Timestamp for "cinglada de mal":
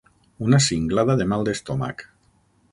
0.67-1.47